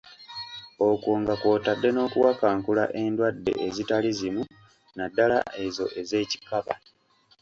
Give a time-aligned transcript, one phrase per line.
[0.89, 4.43] Okwo nga kw'otadde n'okuwakankula endwadde ezitali zimu,
[4.97, 6.73] naddala ezo ez'ekikaba.